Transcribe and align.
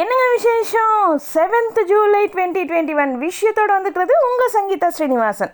என்னங்க 0.00 0.26
விசேஷம்? 0.34 1.20
Seventh 1.34 1.78
July 1.84 2.20
twenty 2.26 2.62
twenty 2.68 2.94
one 3.02 3.12
விஷயத்தோடு 3.22 3.72
வந்துக்கிறது 3.76 4.14
உங்கள் 4.28 4.52
சங்கீதா 4.54 4.88
ஸ்ரீனிவாசன். 4.88 5.52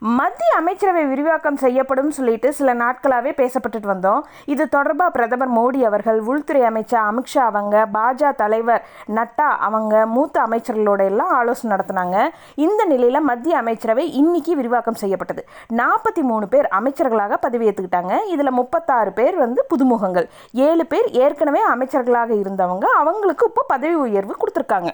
மத்திய 0.00 0.50
அமைச்சரவை 0.56 1.04
விரிவாக்கம் 1.04 1.56
செய்யப்படும் 1.56 2.10
சொல்லிட்டு 2.10 2.52
சில 2.52 2.72
நாட்களாகவே 2.72 3.30
பேசப்பட்டுட்டு 3.30 3.88
வந்தோம். 3.92 4.20
இது 4.44 4.68
தொடர்பாக 4.68 5.10
பிரதமர் 5.10 5.52
மோடி 5.56 5.80
அவர்கள் 5.82 6.20
உள்துறை 6.20 6.62
அமைச்சர் 6.62 7.00
அமித்ஷா 7.00 7.42
அவங்க 7.50 7.86
பாஜக 7.92 8.30
தலைவர் 8.34 8.84
நட்டா 9.16 9.48
அவங்க 9.68 10.06
மூத்த 10.06 10.42
அமைச்சர்களோட 10.42 11.04
எல்லாம் 11.04 11.32
ஆலோசனை 11.38 11.76
நடத்தினாங்க. 11.76 12.28
இந்த 12.54 12.84
நிலையில் 12.84 13.20
மத்திய 13.20 13.56
அமைச்சரவை 13.56 14.12
இன்னைக்கு 14.12 14.54
விரிவாக்கம் 14.56 15.00
செய்யப்பட்டது. 15.02 15.44
நாற்பத்தி 15.80 16.24
மூணு 16.30 16.48
பேர் 16.48 16.68
அமைச்சர்களாக 16.80 17.40
பதவியேற்றுக்கிட்டாங்க 17.48 18.24
இதில் 18.26 18.56
முப்பத்தாறு 18.60 19.12
பேர் 19.12 19.36
வந்து 19.36 19.66
புதுமுகங்கள். 19.74 20.28
ஏழு 20.52 20.86
பேர் 20.86 21.10
ஏற்கனவே 21.10 21.62
அமைச்சர்களாக 21.74 22.32
இருந்தவங்க. 22.44 22.84
அவங்களுக்கு 22.84 23.46
இப்போ 23.46 23.64
பதவி 23.66 23.94
உயர்வு 23.94 24.36
கொடுத்துருக்காங்க. 24.36 24.92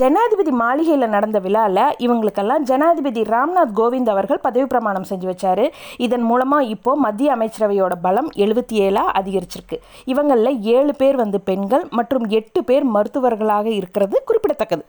ஜனாதிபதி 0.00 0.52
மாளிகையில் 0.60 1.12
நடந்த 1.12 1.38
விழாவில் 1.44 1.94
இவங்களுக்கெல்லாம் 2.04 2.64
ஜனாதிபதி 2.70 3.20
ராம்நாத் 3.30 3.72
கோவிந்த் 3.78 4.10
அவர்கள் 4.14 4.42
பதவி 4.46 4.66
பிரமாணம் 4.72 5.06
செஞ்சு 5.10 5.26
வச்சாரு. 5.30 5.64
இதன் 6.06 6.24
மூலமாக 6.30 6.66
இப்போ 6.74 6.92
மத்திய 7.04 7.28
அமைச்சரவையோட 7.36 7.94
பலம் 8.02 8.28
எழுபத்தி 8.44 8.74
ஏழாக 8.86 9.14
அதிகரிச்சிருக்கு. 9.20 9.76
இவங்களில் 10.12 10.60
ஏழு 10.74 10.94
பேர் 11.00 11.18
வந்து 11.22 11.40
பெண்கள் 11.48 11.86
மற்றும் 11.90 12.26
எட்டு 12.40 12.62
பேர் 12.64 12.86
மருத்துவர்களாக 12.96 13.66
இருக்கிறது 13.78 14.18
குறிப்பிடத்தக்கது. 14.24 14.84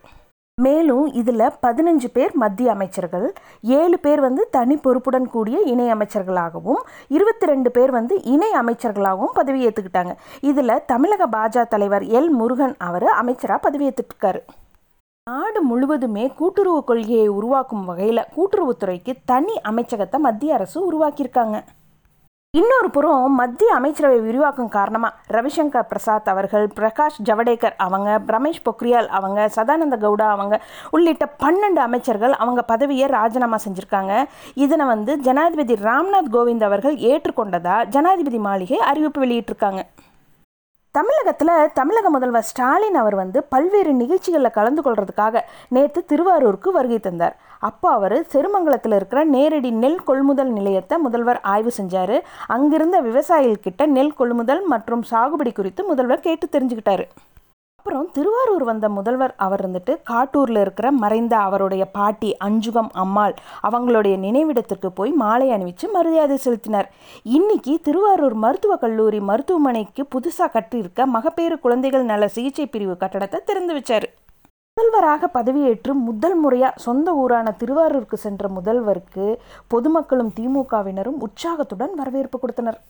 மேலும் 0.58 1.08
இதில் 1.22 1.46
பதினஞ்சு 1.66 2.12
பேர் 2.14 2.36
மத்திய 2.44 2.76
அமைச்சர்கள் 2.76 3.26
ஏழு 3.80 3.98
பேர் 4.06 4.24
வந்து 4.28 4.44
தனி 4.50 4.78
பொறுப்புடன் 4.86 5.32
கூடிய 5.34 5.58
இணை 5.74 5.90
அமைச்சர்களாகவும் 5.96 6.84
இருபத்தி 7.08 7.52
ரெண்டு 7.54 7.72
பேர் 7.72 7.92
வந்து 7.92 8.16
இணை 8.36 8.54
அமைச்சர்களாகவும் 8.62 9.36
பதவி 9.40 9.60
ஏற்றுக்கிட்டாங்க 9.68 10.16
இதில் 10.52 10.80
தமிழக 10.86 11.32
பாஜக 11.38 11.68
தலைவர் 11.70 12.08
எல் 12.20 12.32
முருகன் 12.40 12.78
அவர் 12.90 13.10
அமைச்சராக 13.18 13.62
பதவியேற்றுருக்காரு 13.68 14.42
நாடு 15.28 15.62
முழுவதுமே 15.62 16.26
கூட்டுறவு 16.28 16.84
கொள்கையை 16.84 17.28
உருவாக்கும் 17.28 17.86
வகையில் 17.86 18.28
கூட்டுறவுத்துறைக்கு 18.36 19.14
தனி 19.26 19.56
அமைச்சகத்தை 19.70 20.20
மத்திய 20.20 20.54
அரசு 20.54 20.78
உருவாக்கியிருக்காங்க. 20.84 21.58
இன்னொரு 22.58 22.90
புறம் 22.90 23.36
மத்திய 23.36 23.74
அமைச்சரவை 23.74 24.20
விரிவாக்கம் 24.20 24.70
காரணமாக 24.70 25.16
ரவிசங்கர் 25.28 25.90
பிரசாத் 25.90 26.30
அவர்கள் 26.30 26.68
பிரகாஷ் 26.76 27.20
ஜவடேகர் 27.26 27.76
அவங்க 27.78 28.22
ரமேஷ் 28.28 28.64
பொக்ரியால் 28.66 29.10
அவங்க 29.20 29.50
சதானந்த 29.56 29.98
கவுடா 30.06 30.30
அவங்க 30.36 30.62
உள்ளிட்ட 30.92 31.34
பன்னெண்டு 31.44 31.84
அமைச்சர்கள் 31.88 32.34
அவங்க 32.34 32.62
பதவியை 32.62 33.08
ராஜினாமா 33.08 33.58
செஞ்சுருக்காங்க. 33.66 34.26
இதனை 34.54 34.86
வந்து 34.86 35.20
ஜனாதிபதி 35.20 35.74
ராம்நாத் 35.74 36.34
கோவிந்த் 36.38 36.64
அவர்கள் 36.64 36.96
ஏற்றுக்கொண்டதா 36.96 37.86
ஜனாதிபதி 37.86 38.38
மாளிகை 38.38 38.78
அறிவிப்பு 38.78 39.22
வெளியிட்டிருக்காங்க. 39.26 39.84
தமிழகத்தில் 40.98 41.72
தமிழக 41.80 42.10
முதல்வர் 42.14 42.46
ஸ்டாலின் 42.50 42.98
அவர் 43.02 43.16
வந்து 43.20 43.40
பல்வேறு 43.54 43.92
நிகழ்ச்சிகளில் 44.00 44.56
கலந்து 44.58 44.82
கொள்றதுக்காக 44.86 45.42
நேற்று 45.76 46.02
திருவாரூருக்கு 46.12 46.70
வருகை 46.78 47.00
தந்தார். 47.00 47.36
அப்போ 47.70 47.88
அவர் 47.98 48.16
செருமங்கலத்தில் 48.34 48.96
இருக்கிற 49.00 49.22
நேரடி 49.36 49.72
நெல் 49.84 50.02
கொள்முதல் 50.10 50.52
நிலையத்தை 50.58 50.98
முதல்வர் 51.06 51.42
ஆய்வு 51.54 51.72
செஞ்சார். 51.80 52.16
அங்கிருந்த 52.56 53.00
விவசாயிகள்கிட்ட 53.08 53.86
நெல் 53.98 54.18
கொள்முதல் 54.22 54.64
மற்றும் 54.74 55.06
சாகுபடி 55.12 55.54
குறித்து 55.60 55.84
முதல்வர் 55.92 56.26
கேட்டு 56.28 56.48
தெரிஞ்சுக்கிட்டாரு. 56.56 57.08
அப்புறம் 57.88 58.10
திருவாரூர் 58.16 58.64
வந்த 58.64 58.86
முதல்வர் 58.90 59.34
அவர் 59.36 59.62
இருந்துட்டு 59.64 59.94
காட்டூரில் 60.10 60.60
இருக்கிற 60.60 60.88
மறைந்த 60.92 61.38
அவருடைய 61.38 61.84
பாட்டி 61.98 62.30
அஞ்சுகம் 62.46 62.90
அம்மாள் 63.04 63.34
அவங்களுடைய 63.68 64.16
நினைவிடத்திற்கு 64.24 64.90
போய் 64.94 65.12
மாலை 65.12 65.48
அணிவித்து 65.52 65.88
மரியாதை 65.90 66.38
செலுத்தினார். 66.38 66.90
இன்னைக்கு 67.38 67.80
திருவாரூர் 67.82 68.34
மருத்துவக் 68.34 68.80
கல்லூரி 68.80 69.20
மருத்துவமனைக்கு 69.20 70.06
புதுசாக 70.16 70.50
கட்டியிருக்க 70.56 71.06
மகப்பேறு 71.06 71.58
குழந்தைகள் 71.60 72.04
நல 72.04 72.28
சிகிச்சை 72.28 72.68
பிரிவு 72.68 72.98
கட்டடத்தை 73.00 73.42
திறந்து 73.46 73.74
வச்சார். 73.74 74.08
முதல்வராக 74.78 75.30
பதவியேற்று 75.40 75.94
முதல் 76.10 76.36
முறையாக 76.36 76.84
சொந்த 76.88 77.14
ஊரான 77.14 77.54
திருவாரூருக்கு 77.62 78.18
சென்ற 78.18 78.50
முதல்வருக்கு 78.50 79.28
பொதுமக்களும் 79.68 80.34
திமுகவினரும் 80.40 81.22
உற்சாகத்துடன் 81.28 81.96
வரவேற்பு 81.96 82.40
கொடுத்தனர். 82.40 82.82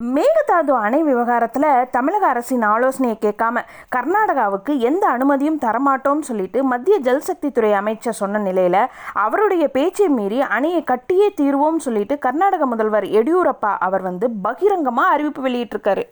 மேகதாது 0.00 0.72
அணை 0.80 0.98
விவகாரத்தில் 1.02 1.64
தமிழக 1.90 2.24
அரசின் 2.26 2.64
ஆலோசனையை 2.64 3.16
கேட்காம 3.20 3.62
கர்நாடகாவுக்கு 3.96 4.72
எந்த 4.78 5.04
அனுமதியும் 5.08 5.56
தரமாட்டோம்னு 5.64 6.26
சொல்லிட்டு 6.28 6.58
மத்திய 6.64 6.96
ஜல்சக்தித்துறை 6.98 7.70
அமைச்சர் 7.72 8.16
சொன்ன 8.18 8.38
நிலையில் 8.38 8.78
அவருடைய 9.24 9.64
பேச்சை 9.68 10.06
மீறி 10.08 10.38
அணையை 10.56 10.82
கட்டியே 10.90 11.28
தீர்வோம்னு 11.40 11.84
சொல்லிட்டு 11.86 12.18
கர்நாடக 12.18 12.66
முதல்வர் 12.66 13.06
எடியூரப்பா 13.20 13.72
அவர் 13.86 14.02
வந்து 14.02 14.28
பகிரங்கமாக 14.46 15.14
அறிவிப்பு 15.14 15.42
வெளியிட்டிருக்காரு. 15.48 16.04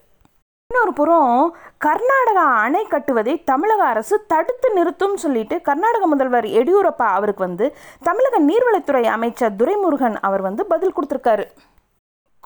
இன்னொரு 0.71 0.93
புறம் 0.93 1.57
கர்நாடகா 1.85 2.47
அணை 2.65 2.85
கட்டுவதை 2.87 3.37
தமிழக 3.45 3.85
அரசு 3.85 4.19
தடுத்து 4.27 4.71
நிறுத்தும் 4.75 5.17
சொல்லிட்டு 5.17 5.59
கர்நாடக 5.63 6.07
முதல்வர் 6.07 6.51
எடியூரப்பா 6.61 7.09
அவருக்கு 7.21 7.47
வந்து 7.47 7.69
தமிழக 8.03 8.41
நீர்வளத்துறை 8.41 9.05
அமைச்சர் 9.17 9.57
துரைமுருகன் 9.63 10.19
அவர் 10.21 10.41
வந்து 10.41 10.65
பதில் 10.75 10.97
கொடுத்துருக்காரு. 10.97 11.47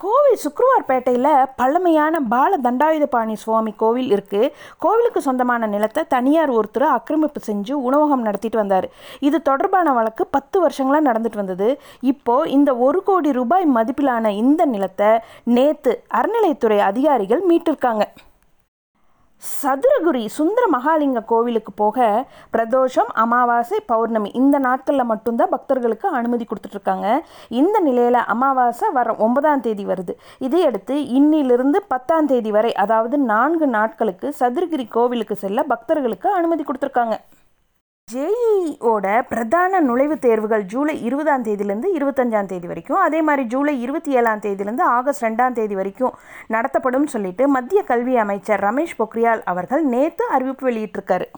கோவில் 0.02 0.38
சுக்ருவார்பேட்டையில் 0.42 1.48
பழமையான 1.60 2.20
பால 2.32 2.58
தண்டாயுதபாணி 2.66 3.34
சுவாமி 3.42 3.72
கோவில் 3.82 4.08
இருக்குது 4.14 4.52
கோவிலுக்கு 4.84 5.20
சொந்தமான 5.26 5.66
நிலத்தை 5.72 6.02
தனியார் 6.14 6.52
ஒருத்தர் 6.58 6.86
ஆக்கிரமிப்பு 6.96 7.40
செஞ்சு 7.48 7.74
உணவகம் 7.88 8.24
நடத்திட்டு 8.28 8.58
வந்தார். 8.58 8.86
இது 9.28 9.40
தொடர்பான 9.48 9.92
வழக்கு 9.98 10.26
பத்து 10.36 10.60
வருஷங்களாக 10.60 11.08
நடந்துட்டு 11.08 11.42
வந்தது. 11.42 11.68
இப்போது 12.12 12.50
இந்த 12.50 12.72
ஒரு 12.86 13.02
கோடி 13.10 13.32
ரூபாய் 13.40 13.68
மதிப்பிலான 13.76 14.32
இந்த 14.44 14.64
நிலத்தை 14.74 15.12
நேற்று 15.56 15.94
அறநிலையத்துறை 16.20 16.80
அதிகாரிகள் 16.90 17.44
மீட்டிருக்காங்க. 17.52 18.06
சதுரகுரி 19.48 20.22
சுந்தர 20.36 20.64
மகாலிங்க 20.74 21.20
கோவிலுக்கு 21.30 21.72
போக 21.82 21.98
பிரதோஷம் 22.54 23.10
அமாவாசை 23.22 23.78
பௌர்ணமி 23.92 24.30
இந்த 24.40 24.56
நாட்களில் 24.66 25.10
மட்டும்தான் 25.12 25.52
பக்தர்களுக்கு 25.54 26.06
அனுமதி 26.18 26.46
கொடுத்துட்ருக்காங்க. 26.50 27.06
இந்த 27.60 27.76
நிலையில் 27.88 28.20
அமாவாசை 28.34 28.90
வர 28.98 29.14
ஒன்பதாம் 29.26 29.64
தேதி 29.66 29.86
வருது. 29.92 30.14
இதையடுத்து 30.46 30.96
இன்னிலிருந்து 31.18 31.80
பத்தாம் 31.94 32.30
தேதி 32.32 32.52
வரை 32.58 32.72
அதாவது 32.84 33.18
நான்கு 33.32 33.68
நாட்களுக்கு 33.78 34.28
சதுரகிரி 34.40 34.88
கோவிலுக்கு 34.96 35.36
செல்ல 35.44 35.62
பக்தர்களுக்கு 35.74 36.30
அனுமதி 36.38 36.64
கொடுத்துருக்காங்க. 36.64 37.16
ஜேஇஓட 38.12 39.22
பிரதான 39.28 39.80
நுழைவுத் 39.80 40.18
தேர்வுகள் 40.18 40.62
ஜூலை 40.62 41.04
இருபதாம் 41.04 41.44
தேதியிலேருந்து 41.44 41.88
இருபத்தஞ்சாம் 41.94 42.46
தேதி 42.46 42.66
வரைக்கும். 42.66 42.96
அதே 42.96 43.22
மாதிரி 43.22 43.46
ஜூலை 43.46 43.82
இருபத்தி 43.82 44.10
ஏழாம் 44.12 44.38
தேதியிலேருந்து 44.38 44.80
ஆகஸ்ட் 44.80 45.24
ரெண்டாம் 45.24 45.52
தேதி 45.52 45.74
வரைக்கும் 45.74 46.14
நடத்தப்படும் 46.46 47.06
சொல்லிட்டு 47.06 47.48
மத்திய 47.48 47.82
கல்வி 47.82 48.16
அமைச்சர் 48.16 48.60
ரமேஷ் 48.60 48.98
பொக்ரியால் 48.98 49.42
அவர்கள் 49.44 49.84
நேற்று 49.84 50.26
அறிவிப்பு 50.26 50.70
வெளியிட்டிருக்காரு. 50.70 51.28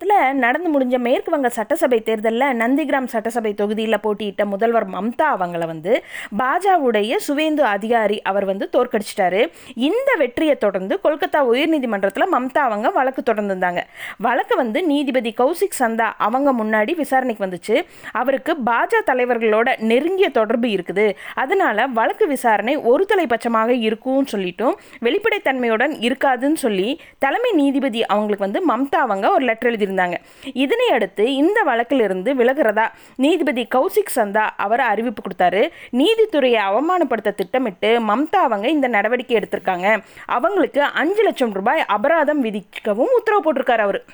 இதில் 0.00 0.38
நடந்து 0.42 0.68
முடிஞ்ச 0.74 0.98
மேற்கு 1.06 1.30
வங்க 1.32 1.48
சட்டசபை 1.56 1.96
தேர்தலில் 2.04 2.44
நந்திகிராம் 2.60 3.08
சட்டசபை 3.14 3.50
தொகுதியில் 3.54 3.96
போட்டியிட்ட 4.04 4.42
முதல்வர் 4.52 4.86
மம்தா 4.94 5.26
அவங்கள 5.34 5.66
வந்து 5.70 5.92
பாஜாவுடைய 6.40 7.16
சுவேந்து 7.26 7.62
அதிகாரி 7.72 8.18
அவர் 8.30 8.46
வந்து 8.50 8.66
தோற்கடிச்சிட்டாரு. 8.74 9.40
இந்த 9.88 10.10
வெற்றியை 10.22 10.54
தொடர்ந்து 10.64 10.96
கொல்கத்தா 11.02 11.40
உயர்நீதிமன்றத்தில் 11.50 12.26
மம்தா 12.36 12.62
அவங்க 12.68 12.90
வழக்கு 12.98 13.24
தொடர்ந்துருந்தாங்க. 13.26 13.82
வழக்கு 14.26 14.56
வந்து 14.62 14.82
நீதிபதி 14.92 15.32
கௌசிக் 15.42 15.78
சந்தா 15.80 16.06
அவங்க 16.28 16.54
முன்னாடி 16.60 16.94
விசாரணைக்கு 17.02 17.44
வந்துச்சு. 17.46 17.76
அவருக்கு 18.22 18.54
பாஜா 18.70 19.02
தலைவர்களோட 19.10 19.68
நெருங்கிய 19.90 20.30
தொடர்பு 20.38 20.70
இருக்குது. 20.76 21.06
அதனால 21.44 21.86
வழக்கு 22.00 22.28
விசாரணை 22.34 22.76
ஒரு 22.94 23.06
தலைபட்சமாக 23.12 23.70
இருக்கும்னு 23.88 24.32
சொல்லிட்டும் 24.34 24.74
வெளிப்படைத்தன்மையுடன் 25.08 25.94
இருக்காதுன்னு 26.08 26.62
சொல்லி 26.66 26.88
தலைமை 27.26 27.52
நீதிபதி 27.62 28.02
அவங்களுக்கு 28.16 28.48
வந்து 28.48 28.64
மம்தா 28.72 29.00
அவங்க 29.08 29.26
ஒரு 29.36 29.44
லெட்டர் 29.50 29.70
எழுதி 29.70 29.88
இருந்தாங்க. 29.90 30.14
இதனை 30.54 30.88
அடுத்து 30.88 31.34
இந்த 31.34 31.62
வழக்கிலிருந்து 31.66 32.34
விலகிறதா? 32.34 32.86
நீதிபதி 33.16 33.66
கௌசிக் 33.74 34.14
சந்தா 34.14 34.48
அவர் 34.56 34.80
அறிவிப்பு 34.80 35.22
கொடுத்தாரு. 35.22 35.70
நீதித்துறையை 35.92 36.58
அவமானப்படுத்த 36.70 37.34
திட்டமிட்டு 37.34 37.98
மம்தா 38.00 38.40
அவங்க 38.46 38.68
இந்த 38.68 38.88
நடவடிக்கை 38.88 39.36
எடுத்திருக்காங்க. 39.36 40.02
அவங்களுக்கு 40.26 40.82
அஞ்சு 40.82 41.22
லட்சம் 41.22 41.52
ரூபாய் 41.52 41.84
அபராதம் 41.84 42.44
விதிக்கவும் 42.44 43.14
உத்தரவு 43.16 43.52
போட்டிருக்காரு 43.52 43.84
அவர். 43.88 44.04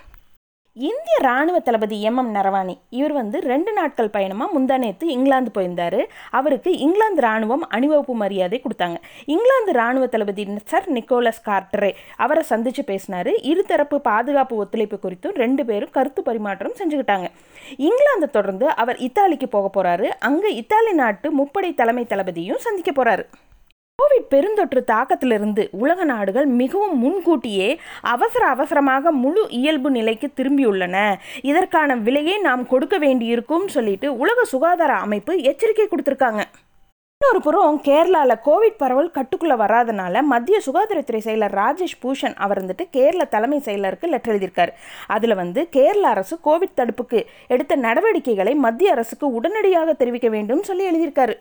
இந்திய 0.76 1.16
ராணுவ 1.26 1.58
தளபதி 1.58 1.98
எம் 2.08 2.18
எம் 2.20 2.32
நரவானி 2.34 2.74
இவர் 2.96 3.12
வந்து 3.12 3.38
ரெண்டு 3.50 3.70
நாட்கள் 3.72 4.10
பயணமாக 4.16 4.52
முந்தானேத்து 4.56 5.04
இங்கிலாந்து 5.14 5.50
போயிருந்தார். 5.50 5.96
அவருக்கு 6.38 6.70
இங்கிலாந்து 6.78 7.22
ராணுவம் 7.26 7.64
அணிவகுப்பு 7.76 8.14
மரியாதை 8.14 8.58
கொடுத்தாங்க. 8.64 8.98
இங்கிலாந்து 9.34 9.72
ராணுவ 9.78 10.06
தளபதி 10.06 10.44
சர் 10.72 10.88
நிக்கோலஸ் 10.96 11.40
கார்டரே 11.48 11.90
அவரை 12.16 12.42
சந்தித்து 12.42 12.84
பேசினார். 12.84 13.32
இருதரப்பு 13.52 13.98
பாதுகாப்பு 14.10 14.60
ஒத்துழைப்பு 14.64 14.98
குறித்தும் 15.06 15.38
ரெண்டு 15.44 15.64
பேரும் 15.64 15.94
கருத்து 15.96 16.22
பரிமாற்றம் 16.28 16.78
செஞ்சுக்கிட்டாங்க. 16.82 17.28
இங்கிலாந்தை 17.88 18.30
தொடர்ந்து 18.38 18.68
அவர் 18.84 19.02
இத்தாலிக்கு 19.08 19.48
போக 19.56 19.70
போகிறாரு 19.78 20.08
அங்கே 20.30 20.52
இத்தாலி 20.62 20.94
நாட்டு 21.02 21.30
முப்படை 21.40 21.72
தலைமை 21.74 22.06
தளபதியும் 22.12 22.64
சந்திக்க 22.68 22.92
போகிறாரு 22.92 23.26
கோவிட் 24.00 24.26
பெருந்தொற்று 24.32 24.80
தாக்கத்திலிருந்து 24.86 25.68
உலக 25.70 26.04
நாடுகள் 26.04 26.46
மிகவும் 26.46 26.98
முன்கூட்டியே 26.98 27.68
அவசர 28.00 28.46
அவசரமாக 28.46 29.12
முழு 29.22 29.42
இயல்பு 29.48 29.90
நிலைக்கு 29.90 30.28
திரும்பியுள்ளன. 30.36 30.96
இதற்கான 31.42 31.96
விலையை 31.96 32.36
நாம் 32.40 32.66
கொடுக்க 32.66 32.98
வேண்டியிருக்கும் 32.98 33.66
சொல்லிட்டு 33.68 34.16
உலக 34.16 34.44
சுகாதார 34.44 34.92
அமைப்பு 35.06 35.42
எச்சரிக்கை 35.42 35.88
கொடுத்துருக்காங்க. 35.88 36.42
இன்னொரு 37.20 37.40
புறம் 37.42 37.80
கேரளாவில் 37.84 38.42
கோவிட் 38.44 38.78
பரவல் 38.78 39.12
கட்டுக்குள்ளே 39.14 39.56
வராதனால 39.64 40.22
மத்திய 40.22 40.60
சுகாதாரத்துறை 40.66 41.20
செயலர் 41.28 41.56
ராஜேஷ் 41.60 41.98
பூஷன் 42.02 42.34
அவர் 42.34 42.64
வந்துட்டு 42.64 42.86
கேரள 42.90 43.24
தலைமை 43.24 43.60
செயலருக்கு 43.64 44.08
லெட்டர் 44.14 44.32
எழுதியிருக்காரு. 44.34 44.72
அதில் 45.06 45.40
வந்து 45.42 45.68
கேரள 45.68 46.08
அரசு 46.08 46.38
கோவிட் 46.44 46.78
தடுப்புக்கு 46.80 47.22
எடுத்த 47.48 47.76
நடவடிக்கைகளை 47.76 48.54
மத்திய 48.54 48.90
அரசுக்கு 48.90 49.28
உடனடியாக 49.32 49.92
தெரிவிக்க 49.92 50.28
வேண்டும் 50.28 50.62
சொல்லி 50.62 50.84
எழுதியிருக்காரு. 50.90 51.36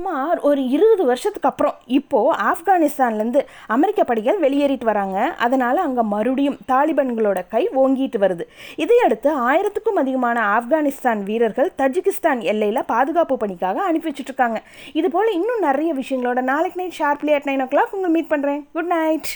சுமார் 0.00 0.40
ஒரு 0.48 0.62
இருபது 0.74 1.02
வருஷத்துக்கு 1.10 1.48
அப்புறம் 1.50 1.76
இப்போது 1.98 2.34
ஆப்கானிஸ்தான்லேருந்து 2.48 3.40
அமெரிக்க 3.74 4.00
படைகள் 4.08 4.42
வெளியேறிட்டு 4.42 4.86
வராங்க. 4.88 5.18
அதனால் 5.44 5.78
அங்கே 5.84 6.02
மறுபடியும் 6.10 6.58
தாலிபன்களோட 6.72 7.42
கை 7.54 7.62
ஓங்கிட்டு 7.82 8.18
வருது. 8.24 8.44
இதையடுத்து 8.84 9.30
ஆயிரத்துக்கும் 9.48 10.00
அதிகமான 10.02 10.42
ஆப்கானிஸ்தான் 10.56 11.22
வீரர்கள் 11.30 11.72
தஜிகிஸ்தான் 11.80 12.42
எல்லையில் 12.52 12.88
பாதுகாப்பு 12.92 13.40
பணிக்காக 13.44 13.82
அனுப்பி 13.88 14.10
வச்சுட்ருக்காங்க. 14.10 14.60
இது 15.00 15.10
போல் 15.16 15.36
இன்னும் 15.38 15.66
நிறைய 15.68 15.92
விஷயங்களோட 16.02 16.42
நாளைக்கு 16.52 16.80
night 16.82 17.00
sharply 17.00 17.34
at 17.38 17.50
nine 17.50 17.64
o'clock 17.74 17.96
உங்களை 17.98 18.12
மீட் 18.18 18.32
பண்ணுறேன் 18.34 18.62
குட் 18.76 18.92
நைட். 18.98 19.32